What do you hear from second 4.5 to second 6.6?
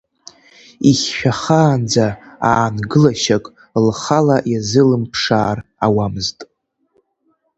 иазылымԥшаар ауамызт.